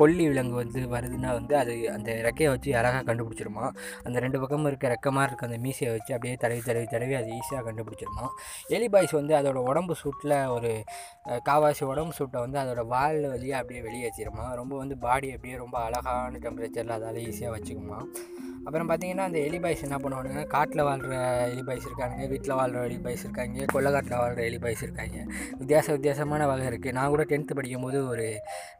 கொல்லி 0.00 0.24
விலங்கு 0.30 0.56
வந்து 0.62 0.80
வருதுன்னா 0.94 1.30
வந்து 1.38 1.54
அது 1.62 1.74
அந்த 1.96 2.10
ரெக்கையை 2.28 2.50
வச்சு 2.54 2.70
அழகாக 2.80 3.02
கண்டுபிடிச்சிருமா? 3.10 3.66
அந்த 4.06 4.16
ரெண்டு 4.24 4.40
பக்கமும் 4.42 4.68
இருக்க 4.70 4.86
ரெக்கமாக 4.94 5.26
இருக்க 5.28 5.50
அந்த 5.50 5.58
மீசையை 5.66 5.90
வச்சு 5.96 6.14
அப்படியே 6.16 6.34
தடவி 6.44 6.62
தடவி 6.68 6.86
தடவி 6.94 7.14
அது 7.20 7.30
ஈஸியாக 7.40 7.64
கண்டுபிடிச்சிருமா? 7.68 8.26
எலி 8.76 8.88
பாய்ஸ் 8.94 9.14
வந்து 9.20 9.34
அதோட 9.40 9.58
உடம்பு 9.70 9.96
சூட்டில் 10.02 10.36
ஒரு 10.56 10.72
காவாசி 11.48 11.84
உடம்பு 11.92 12.14
சூட்டை 12.18 12.40
வந்து 12.46 12.60
அதோட 12.62 12.84
வால் 12.94 13.20
வழியாக 13.32 13.60
அப்படியே 13.62 13.82
வெளியே 13.88 14.04
வச்சிருமா 14.08 14.46
ரொம்ப 14.60 14.74
வந்து 14.82 14.96
பாடி 15.06 15.28
அப்படியே 15.36 15.56
ரொம்ப 15.64 15.76
அழகான 15.86 16.38
டெம்பரேச்சரில் 16.46 16.96
அதால் 16.98 17.20
ஈஸியாக 17.28 17.54
வச்சுக்குமா? 17.56 18.00
அப்புறம் 18.66 18.88
பார்த்தீங்கன்னா 18.90 19.24
அந்த 19.28 19.38
எலிபாய்ஸ் 19.48 19.82
என்ன 19.86 19.96
பண்ணுவானுங்க? 20.04 20.40
காட்டில் 20.54 20.82
வாழ்கிற 20.88 21.16
எலிபாய்ஸ் 21.52 21.84
இருக்காங்க 21.88 22.26
வீட்டில் 22.32 22.54
வாழ்கிற 22.60 22.80
எலிபாய்ஸ் 22.88 23.22
இருக்காங்க 23.26 23.66
கொள்ளக்காட்டில் 23.72 24.16
வாழ்கிற 24.22 24.40
எலிபாய்ஸ் 24.50 24.82
இருக்காங்க. 24.86 25.16
வித்தியாச 25.60 25.86
வித்தியாசமான 25.96 26.46
வகை 26.50 26.64
இருக்குது 26.70 26.94
நான் 26.96 27.12
கூட 27.14 27.24
டென்த்து 27.32 27.56
படிக்கும்போது 27.58 27.98
ஒரு 28.12 28.26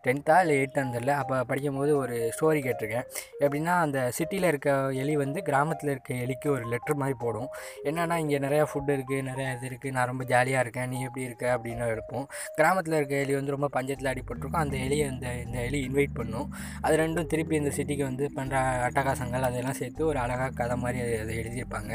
டென்த்தா 0.07 0.37
இல்லை 0.45 0.55
எயித்தான்னு 0.61 0.95
தெரில 0.97 1.13
அப்போ 1.23 1.37
படிக்கும்போது 1.51 1.93
ஒரு 2.03 2.17
ஸ்டோரி 2.37 2.61
கேட்டிருக்கேன். 2.67 3.07
எப்படின்னா 3.45 3.75
அந்த 3.85 3.99
சிட்டியில் 4.19 4.49
இருக்க 4.53 4.75
எலி 5.03 5.15
வந்து 5.23 5.39
கிராமத்தில் 5.51 5.93
இருக்க 5.95 6.13
எலிக்கு 6.25 6.51
ஒரு 6.57 6.65
லெட்ரு 6.73 6.97
மாதிரி 7.03 7.17
போடும். 7.25 7.49
என்னென்னா 7.91 8.19
இங்கே 8.25 8.41
நிறையா 8.47 8.65
ஃபுட்டு 8.73 8.93
இருக்குது 8.97 9.23
நிறையா 9.31 9.53
இது 9.57 9.67
இருக்குது 9.71 9.95
நான் 9.99 10.11
ரொம்ப 10.13 10.27
ஜாலியாக 10.33 10.65
இருக்கேன். 10.67 10.91
நீ 10.95 10.99
எப்படி 11.09 11.25
இருக்க? 11.29 11.47
அப்படின்னு 11.57 11.87
எடுப்போம். 11.95 12.27
கிராமத்தில் 12.59 12.99
இருக்க 13.01 13.17
எலி 13.25 13.35
வந்து 13.39 13.57
ரொம்ப 13.57 13.71
பஞ்சத்தில் 13.79 14.11
அடிபட்டிருக்கும். 14.15 14.61
அந்த 14.65 14.77
எலியை 14.89 15.07
இந்த 15.15 15.29
இந்த 15.47 15.59
எலி 15.69 15.81
இன்வைட் 15.89 16.19
பண்ணும். 16.21 16.51
அது 16.87 16.97
ரெண்டும் 17.05 17.31
திருப்பி 17.35 17.57
இந்த 17.63 17.73
சிட்டிக்கு 17.81 18.07
வந்து 18.11 18.27
பண்ணுற 18.41 18.57
அட்டகாசங்கள் 18.91 19.49
அதெல்லாம் 19.51 19.76
சேர்த்து 19.79 20.03
ஒரு 20.11 20.19
அழகாக 20.25 20.51
கதை 20.61 20.77
மாதிரி 20.85 20.99
அதை 21.23 21.37
எழுதியிருப்பாங்க. 21.41 21.93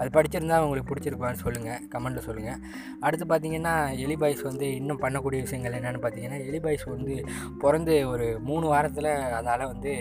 அது 0.00 0.08
படிச்சிருந்தா 0.16 0.58
உங்களுக்கு 0.64 0.92
பிடிச்சிருப்பான்னு 0.92 1.42
சொல்லுங்கள் 1.44 1.82
கமெண்ட்டில் 1.94 2.26
சொல்லுங்கள் 2.28 2.60
அடுத்து 3.00 3.26
பார்த்தீங்கன்னா 3.32 3.74
எலி 4.04 4.16
பாய்ஸ் 4.16 4.42
வந்து 4.50 4.68
இன்னும் 4.80 5.02
பண்ணக்கூடிய 5.02 5.40
விஷயங்கள் 5.46 5.78
என்னென்னு 5.80 6.02
பார்த்தீங்கன்னா 6.04 6.38
எலி 6.50 6.60
பாய்ஸ் 6.60 6.84
வந்து 6.96 7.16
பிறந்து 7.58 7.96
ஒரு 8.12 8.28
மூணு 8.50 8.66
வாரத்தில் 8.74 9.10
அதால் 9.40 9.70
வந்து 9.72 9.94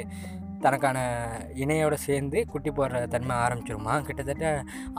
தனக்கான 0.64 1.00
இணையோடு 1.56 1.98
சேர்ந்து 2.06 2.40
குட்டி 2.46 2.70
போடுற 2.70 2.98
தன்மை 3.08 3.36
ஆரம்பிச்சிருமா? 3.36 3.94
கிட்டத்தட்ட 4.08 4.48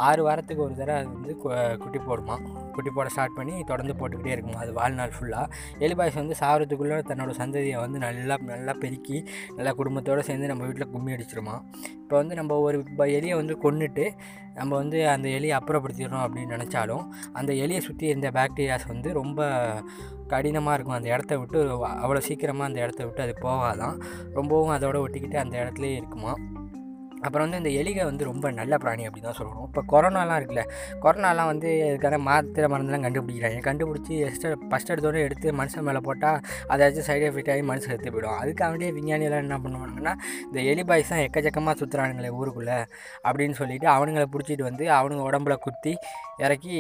ஆறு 0.09 0.21
வாரத்துக்கு 0.23 0.62
ஒரு 0.62 0.76
தடவை 0.76 1.00
அது 1.02 1.11
வந்து 1.12 1.35
குட்டி 1.83 1.99
போடுமா? 1.99 2.37
குட்டி 2.77 2.91
போட 2.91 3.09
ஸ்டார்ட் 3.09 3.37
பண்ணி 3.39 3.55
தொடர்ந்து 3.71 3.95
போட்டுக்கிட்டே 4.00 4.33
இருக்குமா? 4.37 4.59
அது 4.65 4.73
வாழ்நாள் 4.73 5.15
ஃபுல்லாக 5.17 5.47
எலிபாய்ஸ் 5.87 6.19
வந்து 6.23 6.37
சாகிறதுக்குள்ளே 6.43 6.99
தன்னோட 7.11 7.35
சந்ததியை 7.41 7.79
வந்து 7.85 7.99
நல்லா 7.99 8.37
நல்லா 8.53 8.75
பெருக்கி 8.85 9.19
நல்லா 9.57 9.73
குடும்பத்தோடு 9.81 10.27
சேர்ந்து 10.29 10.50
நம்ம 10.53 10.65
வீட்டில் 10.65 10.93
கும்மி 10.95 11.12
அடிச்சிருமா. 11.17 11.57
இப்போ 12.03 12.17
வந்து 12.17 12.35
நம்ம 12.35 12.57
ஒரு 12.59 12.79
எலியை 13.19 13.35
வந்து 13.41 13.57
கொண்டுட்டு 13.65 14.05
நம்ம 14.55 14.73
வந்து 14.77 14.99
அந்த 15.09 15.27
எலியை 15.29 15.55
அப்புறப்படுத்திடணும் 15.59 16.25
அப்படின்னு 16.25 16.55
நினச்சாலும் 16.57 17.05
அந்த 17.33 17.50
எலியை 17.65 17.81
சுற்றி 17.89 18.07
இருந்த 18.07 18.31
பாக்டீரியாஸ் 18.39 18.87
வந்து 18.87 19.12
ரொம்ப 19.12 19.41
கடினமாக 20.33 20.75
இருக்கும். 20.77 20.99
அந்த 20.99 21.09
இடத்த 21.15 21.39
விட்டு 21.39 21.61
அவ்வளோ 22.03 22.23
சீக்கிரமாக 22.29 22.69
அந்த 22.71 22.81
இடத்த 22.81 23.05
விட்டு 23.05 23.23
அது 23.23 23.35
போகாதான். 23.43 23.97
ரொம்பவும் 24.39 24.75
அதோட 24.79 24.99
ஒட்டிக்கிட்டு 25.05 25.39
அந்த 25.45 25.57
இடத்துலையே 25.62 25.95
இருக்குமா. 26.00 26.35
அப்புறம் 27.25 27.45
வந்து 27.47 27.61
இந்த 27.62 27.71
எலிகை 27.81 28.05
வந்து 28.11 28.25
ரொம்ப 28.31 28.50
நல்ல 28.61 28.75
பிராணி 28.83 29.03
அப்படி 29.09 29.23
தான் 29.27 29.39
சொல்லணும். 29.41 29.67
இப்போ 29.71 29.83
கொரோனாலாம் 29.93 30.39
இருக்குல்ல 30.41 30.62
கொரோனாலாம் 31.05 31.50
வந்து 31.53 31.71
இதுக்கான 31.89 32.19
மாத்திரை 32.29 32.69
மருந்தெல்லாம் 32.73 33.05
கண்டுபிடிக்கிறாங்க? 33.07 33.61
கண்டுபிடிச்சி 33.69 34.15
எஸ்ட்டு 34.29 34.55
ஃபஸ்ட் 34.71 34.93
எடுத்தோடனே 34.95 35.25
எடுத்து 35.29 35.55
மனுஷன் 35.61 35.87
மேலே 35.89 36.03
போட்டால் 36.09 36.39
அதாச்சும் 36.75 37.07
சைடு 37.09 37.27
எஃபெக்ட் 37.31 37.53
ஆகி 37.55 37.65
மனுஷன் 37.73 37.95
எடுத்து 37.95 38.12
போயிடும். 38.15 38.39
அதுக்காகவே 38.43 38.91
விஞ்ஞானியெல்லாம் 38.99 39.45
என்ன 39.47 39.59
பண்ணுவாங்கன்னா 39.67 40.15
இந்த 40.49 40.61
எலி 40.73 40.85
பாய்ஸ் 40.91 41.12
தான் 41.12 41.23
எக்கச்சக்கமாக 41.27 41.75
சுற்றுறானுங்களே 41.83 42.33
ஊருக்குள்ளே 42.39 42.79
அப்படின்னு 43.27 43.57
சொல்லிவிட்டு 43.61 43.89
அவனுங்களை 43.97 44.27
பிடிச்சிட்டு 44.35 44.67
வந்து 44.71 44.87
அவனுங்க 44.99 45.25
உடம்புல 45.31 45.57
குத்தி 45.67 45.95
இறக்கி 46.45 46.75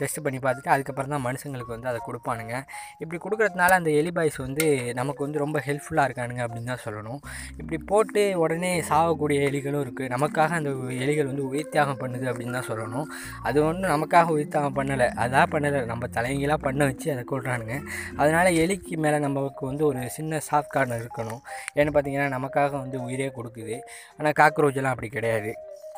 டெஸ்ட் 0.00 0.22
பண்ணி 0.24 0.38
பார்த்துட்டு 0.44 0.72
அதுக்கப்புறம் 0.74 1.12
தான் 1.14 1.24
மனுஷங்களுக்கு 1.28 1.74
வந்து 1.76 1.90
அதை 1.90 2.00
கொடுப்பானுங்க. 2.06 2.54
இப்படி 3.02 3.18
கொடுக்குறதுனால 3.24 3.76
அந்த 3.80 3.90
எலி 4.00 4.12
பாய்ஸ் 4.16 4.38
வந்து 4.46 4.64
நமக்கு 5.00 5.24
வந்து 5.26 5.42
ரொம்ப 5.44 5.58
ஹெல்ப்ஃபுல்லாக 5.66 6.08
இருக்கானுங்க 6.08 6.42
அப்படின்னு 6.46 6.70
தான் 6.72 6.84
சொல்லணும். 6.86 7.20
இப்படி 7.60 7.78
போட்டு 7.92 8.24
உடனே 8.44 8.72
சாகக்கூடிய 8.90 9.40
எலிகளும் 9.50 9.83
இருக்குது 9.84 10.10
நமக்காக 10.14 10.54
அந்த 10.60 10.70
எலிகள் 11.04 11.30
வந்து 11.30 11.44
உயிர் 11.50 11.72
தியாகம் 11.74 12.00
பண்ணுது 12.02 12.26
அப்படின்னு 12.30 12.56
தான் 12.58 12.68
சொல்லணும். 12.70 13.06
அது 13.48 13.58
ஒன்றும் 13.68 13.92
நமக்காக 13.94 14.34
உயிர் 14.36 14.52
தியாகம் 14.54 14.76
பண்ணலை. 14.78 15.08
அதான் 15.24 15.52
பண்ணலை. 15.54 15.80
நம்ம 15.92 16.08
தலைங்களாக 16.16 16.60
பண்ண 16.66 16.82
வச்சு 16.90 17.08
அதை 17.14 17.24
கொள்றானுங்க 17.32 17.76
அதனால் 18.20 18.50
எலிக்கு 18.64 18.96
மேலே 19.04 19.20
நமக்கு 19.26 19.64
வந்து 19.70 19.84
ஒரு 19.90 20.02
சின்ன 20.16 20.40
சாஃப்ட் 20.48 20.74
கார்னர் 20.76 21.04
இருக்கணும். 21.04 21.40
ஏன்னு 21.78 21.94
பார்த்தீங்கன்னா 21.96 22.28
நமக்காக 22.36 22.72
வந்து 22.84 22.98
உயிரே 23.06 23.30
கொடுக்குது. 23.38 23.78
ஆனால் 24.18 24.36
காக்ரோச்செல்லாம் 24.42 24.96
அப்படி 24.96 25.10
கிடையாது. 25.18 25.52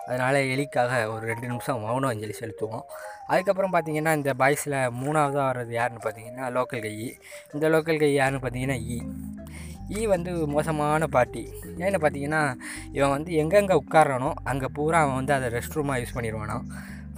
அதனால் 0.09 0.37
எலிக்காக 0.55 0.93
ஒரு 1.13 1.25
ரெண்டு 1.31 1.47
நிமிஷம் 1.53 1.81
மௌன 1.85 2.11
அஞ்சலி 2.13 2.35
செலுத்துவோம். 2.41 2.85
அதுக்கப்புறம் 3.31 3.73
பார்த்திங்கன்னா 3.75 4.13
இந்த 4.19 4.33
பாய்ஸில் 4.43 4.77
மூணாவதாக 5.01 5.47
வர்றது 5.49 5.73
யாருன்னு 5.79 6.05
பார்த்தீங்கன்னா 6.05 6.47
லோக்கல் 6.57 6.85
கை 6.85 6.95
இந்த 7.55 7.67
லோக்கல் 7.75 8.03
கை 8.03 8.11
யாருன்னு 8.15 8.43
பார்த்தீங்கன்னா 8.45 8.79
ஈ. 8.95 8.99
ஈ 9.91 10.03
வந்து 10.07 10.33
மோசமான 10.47 11.07
பார்ட்டி 11.07 11.43
ஏன்னு 11.79 11.99
பார்த்தீங்கன்னா 11.99 12.43
இவன் 12.93 13.11
வந்து 13.11 13.33
எங்கெங்கே 13.33 13.75
உட்காரானோ 13.75 14.31
அங்கே 14.45 14.69
பூரா 14.73 15.01
அவன் 15.01 15.15
வந்து 15.15 15.33
அதை 15.33 15.49
ரெஸ்ட் 15.49 15.77
ரூமாக 15.77 16.01
யூஸ் 16.01 16.17
பண்ணிடுவானான் 16.17 16.65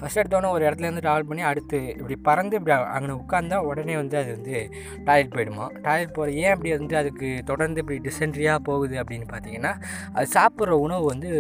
ஃபஸ்ட் 0.01 0.21
எடுத்தோன்னே 0.21 0.51
ஒரு 0.57 0.63
இடத்துலேருந்து 0.67 1.03
ட்ராவல் 1.05 1.29
பண்ணி 1.29 1.43
அடுத்து 1.43 1.79
இப்படி 1.97 2.17
பறந்து 2.29 2.57
இப்படி 2.59 2.75
அங்கே 2.97 3.15
உட்காந்தா 3.23 3.57
உடனே 3.69 3.97
வந்து 3.97 4.17
அது 4.19 4.31
வந்து 4.37 4.57
டாய்லெட் 5.05 5.33
போயிடுமா? 5.37 5.67
டாய்லெட் 5.87 6.13
போகிற 6.13 6.35
ஏன் 6.43 6.53
அப்படி 6.55 6.71
வந்து 6.77 6.97
அதுக்கு 6.97 7.29
தொடர்ந்து 7.45 7.81
இப்படி 7.81 7.99
டிசென்ட்ரியாக 8.09 8.59
போகுது 8.59 8.97
அப்படின்னு 9.03 9.27
பார்த்தீங்கன்னா 9.33 9.73
அது 10.15 10.29
சாப்பிட்ற 10.35 10.77
உணவு 10.87 11.05
வந்து 11.05 11.31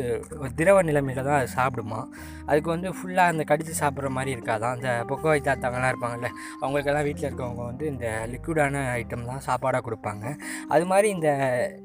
திரவ 0.56 0.82
நிலைமையில் 0.82 1.24
தான் 1.24 1.38
அது 1.40 1.50
சாப்பிடுமா? 1.56 2.00
அதுக்கு 2.46 2.70
வந்து 2.70 2.88
ஃபுல்லாக 2.88 3.32
அந்த 3.32 3.44
கடித்து 3.44 3.72
சாப்பிட்ற 3.80 4.08
மாதிரி 4.08 4.30
இருக்காதான் 4.36 4.74
அந்த 4.76 4.90
பொக்கோவை 5.08 5.40
தாத்தாங்கலாம் 5.40 5.90
இருப்பாங்கல்ல 5.92 6.28
அவங்களுக்கெல்லாம் 6.60 7.06
வீட்டில் 7.08 7.28
இருக்கவங்க 7.30 7.62
வந்து 7.64 7.86
இந்த 7.86 8.06
லிக்விடான 8.32 8.84
ஐட்டம் 9.00 9.24
தான் 9.24 9.42
சாப்பாடாக 9.48 9.82
கொடுப்பாங்க. 9.88 10.24
அது 10.68 10.84
மாதிரி 10.86 11.08
இந்த 11.08 11.28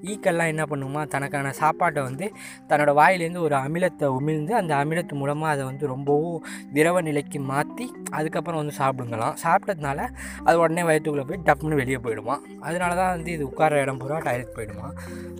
ஈக்கெல்லாம் 0.03 0.51
என்ன 0.53 0.63
பண்ணுமா? 0.63 1.03
தனக்கான 1.07 1.53
சாப்பாட்டை 1.61 2.03
வந்து 2.03 2.25
தன்னோட 2.69 2.91
வாயிலேருந்து 3.01 3.39
ஒரு 3.39 3.55
அமிலத்தை 3.55 4.07
உமிழ்ந்து 4.19 4.51
அந்த 4.51 4.75
அமிலத்து 4.75 5.13
மூலமாக 5.13 5.53
அதை 5.53 5.63
வந்து 5.65 5.87
ரொம்பவும் 5.87 6.39
திரவ 6.75 7.01
நிலைக்கு 7.07 7.39
மாற்றி 7.51 7.85
அதுக்கப்புறம் 8.17 8.59
வந்து 8.61 8.75
சாப்பிடுங்களாம். 8.79 9.35
சாப்பிட்டதுனால 9.43 9.99
அது 10.47 10.55
உடனே 10.63 10.83
வயிற்றுக்குள்ளே 10.89 11.25
போய் 11.29 11.43
டப்புன்னு 11.47 11.79
வெளியே 11.81 11.99
போயிடுமா. 12.05 12.35
அதனால 12.67 12.91
தான் 13.01 13.13
வந்து 13.15 13.31
இது 13.35 13.43
உட்கார 13.51 13.81
இடம் 13.83 14.01
பூரா 14.03 14.17
டயருக்கு 14.27 14.55
போயிடுமா. 14.57 14.87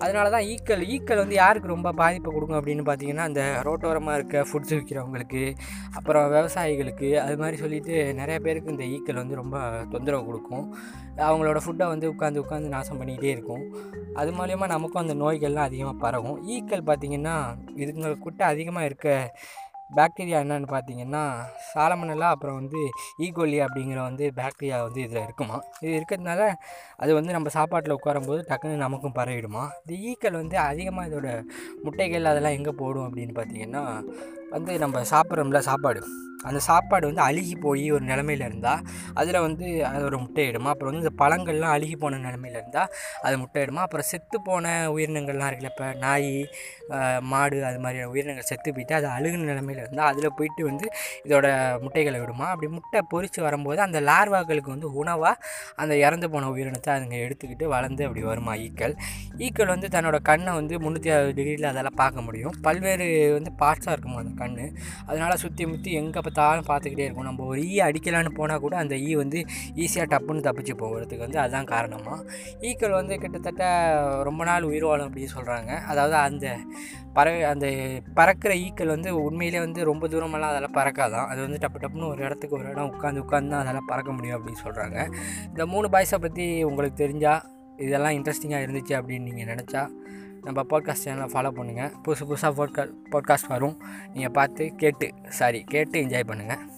அதனால 0.04 0.26
தான் 0.34 0.46
ஈக்கள் 0.52 0.82
ஈக்கள் 0.94 1.22
வந்து 1.22 1.36
யாருக்கு 1.42 1.74
ரொம்ப 1.74 1.92
பாதிப்பை 2.00 2.30
கொடுக்கும் 2.32 2.58
அப்படின்னு 2.60 2.84
பார்த்தீங்கன்னா 2.90 3.26
அந்த 3.30 3.42
ரோட்டோரமாக 3.68 4.18
இருக்க 4.20 4.44
ஃபுட்ஸ் 4.50 4.74
விற்கிறவங்களுக்கு 4.76 5.42
அப்புறம் 5.98 6.28
விவசாயிகளுக்கு 6.34 7.10
அது 7.24 7.36
மாதிரி 7.42 7.58
சொல்லிட்டு 7.64 7.94
நிறைய 8.20 8.38
பேருக்கு 8.46 8.74
இந்த 8.76 8.86
ஈக்கள் 8.94 9.20
வந்து 9.22 9.40
ரொம்ப 9.42 9.56
தொந்தரவு 9.94 10.24
கொடுக்கும். 10.30 10.66
அவங்களோட 11.26 11.58
ஃபுட்டை 11.64 11.86
வந்து 11.92 12.06
உட்காந்து 12.12 12.42
உட்காந்து 12.44 12.74
நாசம் 12.76 13.00
பண்ணிக்கிட்டே 13.00 13.32
இருக்கும். 13.34 13.64
அது 14.20 14.30
மூலயமா 14.32 14.66
நமக்கும் 14.74 15.02
அந்த 15.02 15.14
நோய்கள்லாம் 15.24 15.68
அதிகமாக 15.68 15.96
பரவும். 16.04 16.38
ஈக்கள் 16.54 16.86
பார்த்திங்கன்னா 16.88 17.36
இதுங்கக்கிட்ட 17.82 18.42
அதிகமாக 18.52 18.88
இருக்க 18.88 19.08
பாக்டீரியா 19.98 20.38
என்னென்னு 20.44 20.68
பார்த்தீங்கன்னா 20.72 21.22
சாலமனலா 21.70 22.28
அப்புறம் 22.34 22.58
வந்து 22.60 22.80
e. 22.80 22.90
ஈகோலி 23.26 23.58
அப்படிங்கிற 23.66 24.00
வந்து 24.08 24.24
பாக்டீரியா 24.40 24.78
வந்து 24.86 25.00
இதில் 25.06 25.24
இருக்குமா? 25.24 25.56
இது 25.82 25.92
இருக்கிறதுனால 25.98 26.42
அது 26.96 27.12
வந்து 27.18 27.36
நம்ம 27.36 27.50
சாப்பாட்டில் 27.58 27.96
உட்காரும்போது 27.98 28.42
டக்குன்னு 28.50 28.84
நமக்கும் 28.86 29.16
பரவிடுமா? 29.20 29.64
இந்த 29.82 29.94
ஈக்கள் 30.10 30.40
வந்து 30.42 30.58
அதிகமாக 30.68 31.08
இதோட 31.10 31.28
முட்டைகள் 31.84 32.30
அதெல்லாம் 32.32 32.58
எங்கே 32.58 32.74
போடும் 32.82 33.08
அப்படின்னு 33.08 33.34
பார்த்தீங்கன்னா 33.40 33.84
வந்து 34.50 34.72
நம்ம 34.78 35.02
சாப்பிட்றோம்ல 35.14 35.62
சாப்பாடு. 35.70 36.02
அந்த 36.48 36.60
சாப்பாடு 36.68 37.04
வந்து 37.10 37.22
அழுகி 37.28 37.54
போய் 37.66 37.84
ஒரு 37.96 38.04
நிலமையில 38.10 38.48
இருந்தால் 38.50 38.82
அதில் 39.20 39.40
வந்து 39.46 39.66
அது 39.92 40.02
ஒரு 40.10 40.18
முட்டையிடுமா? 40.24 40.70
அப்புறம் 40.74 40.90
வந்து 40.90 41.04
இந்த 41.04 41.14
பழங்கள்லாம் 41.22 41.74
அழுகி 41.76 41.96
போன 42.02 42.20
நிலமையில 42.26 42.60
இருந்தால் 42.62 42.90
அது 43.26 43.34
முட்டையிடுமா? 43.42 43.82
அப்புறம் 43.86 44.08
செத்து 44.12 44.38
போன 44.48 44.74
உயிரினங்கள்லாம் 44.94 45.50
இருக்குல்ல 45.50 45.72
இப்போ 45.74 45.88
நாய் 46.04 46.30
மாடு 47.32 47.56
அது 47.68 47.78
மாதிரியான 47.84 48.10
உயிரினங்கள் 48.14 48.48
செத்து 48.50 48.68
போயிட்டு 48.76 48.94
அது 48.98 49.06
அழுகுன 49.16 49.46
நிலமையில 49.52 49.84
இருந்தால் 49.84 50.10
அதில் 50.12 50.34
போயிட்டு 50.38 50.62
வந்து 50.70 50.86
இதோட 51.26 51.46
முட்டைகளை 51.84 52.18
விடுமா? 52.22 52.46
அப்படி 52.52 52.68
முட்டை 52.76 53.00
பொறிச்சு 53.12 53.40
வரும்போது 53.46 53.80
அந்த 53.86 53.98
லார்வாக்களுக்கு 54.10 54.70
வந்து 54.74 54.88
உணவாக 55.02 55.34
அந்த 55.82 55.94
இறந்து 56.06 56.26
போன 56.34 56.50
உயிரினத்தை 56.54 56.90
அதுங்க 56.96 57.16
எடுத்துக்கிட்டு 57.26 57.66
வளர்ந்து 57.74 58.02
அப்படி 58.06 58.24
வருமா 58.30 58.54
ஈக்கள்? 58.66 58.94
ஈக்கள் 59.46 59.72
வந்து 59.74 59.88
தன்னோட 59.94 60.16
கண்ணை 60.30 60.52
வந்து 60.60 60.74
முந்நூற்றி 60.84 61.10
அறுபது 61.16 61.36
டிகிரியில் 61.38 61.70
அதெல்லாம் 61.72 61.98
பார்க்க 62.02 62.26
முடியும். 62.26 62.54
பல்வேறு 62.66 63.06
வந்து 63.36 63.52
பார்ட்ஸாக 63.62 63.94
இருக்குமா 63.94 64.20
அந்த 64.24 64.34
கண் 64.42 64.52
அதனால் 65.08 65.40
சுற்றி 65.44 65.64
முற்றி 65.72 65.90
எங்கே 66.02 66.20
பார்த்தாலும் 66.36 66.68
பார்த்துக்கிட்டே 66.68 67.04
இருக்கும். 67.06 67.26
நம்ம 67.28 67.44
ஒரு 67.50 67.60
e 67.62 67.68
ஈ 67.70 67.76
அடிக்கலான்னு 67.86 68.30
போனால் 68.38 68.62
கூட 68.64 68.74
அந்த 68.76 68.94
ஈ 69.06 69.10
வந்து 69.20 69.38
ஈஸியாக 69.82 70.06
டப்புன்னு 70.12 70.44
தப்பிச்சு 70.46 70.74
போகிறதுக்கு 70.82 71.24
வந்து 71.26 71.38
அதுதான் 71.42 71.68
காரணமாக 71.74 72.18
ஈக்கள் 72.68 72.96
வந்து 72.98 73.14
கிட்டத்தட்ட 73.24 73.64
ரொம்ப 74.28 74.42
நாள் 74.44 74.68
உயிர் 74.70 74.86
வாழும் 74.88 75.06
அப்படின்னு 75.08 75.34
சொல்கிறாங்க 75.36 75.70
அதாவது 75.92 76.16
அந்த 76.24 76.46
பறவை 77.16 77.42
அந்த 77.52 77.66
பறக்கிற 78.14 78.52
ஈக்கள் 78.64 78.94
வந்து 78.94 79.10
உண்மையிலே 79.24 79.60
வந்து 79.66 79.80
ரொம்ப 79.90 80.04
தூரமெல்லாம் 80.08 80.52
அதெல்லாம் 80.52 80.76
பறக்காதான். 80.78 81.28
அது 81.32 81.40
வந்து 81.46 81.60
டப்பு 81.64 81.82
டப்புன்னு 81.82 82.10
ஒரு 82.12 82.22
இடத்துக்கு 82.26 82.58
ஒரு 82.58 82.68
இடம் 82.72 82.92
உட்காந்து 82.92 83.22
உட்காந்து 83.24 83.52
தான் 83.54 83.62
அதெல்லாம் 83.64 83.90
பறக்க 83.92 84.12
முடியும் 84.12 84.38
அப்படின்னு 84.38 84.62
சொல்கிறாங்க 84.66 84.98
இந்த 85.48 85.66
மூணு 85.74 85.88
பாய்ஸை 85.94 86.20
பற்றி 86.26 86.46
உங்களுக்கு 86.70 86.98
தெரிஞ்சால் 87.04 87.42
இதெல்லாம் 87.78 88.16
இன்ட்ரெஸ்டிங்காக 88.18 88.64
இருந்துச்சு 88.66 88.94
அப்படின்னு 88.98 89.28
நீங்கள் 89.30 89.50
நினச்சா 89.52 89.84
நம்ம 90.44 90.62
பாட்காஸ்ட் 90.62 91.04
சேனலை 91.04 91.26
ஃபாலோ 91.26 91.50
பண்ணுங்கள் 91.50 91.92
புதுசு 92.04 92.24
புதுசாக 92.28 92.52
போட்கா 92.52 92.92
பாட்காஸ்ட் 93.10 93.48
வரும். 93.48 93.82
நீங்கள் 94.12 94.30
பார்த்து 94.30 94.72
கேட்டு 94.76 95.12
சாரி 95.28 95.60
கேட்டு 95.60 96.00
என்ஜாய் 96.00 96.28
பண்ணுங்கள் 96.28 96.73